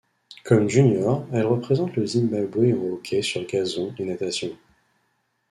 Comme 0.45 0.67
junior, 0.67 1.27
elle 1.31 1.45
représente 1.45 1.95
le 1.95 2.07
Zimbabwe 2.07 2.73
en 2.73 2.93
hockey 2.93 3.21
sur 3.21 3.45
gazon 3.45 3.93
et 3.99 4.05
natation. 4.05 4.49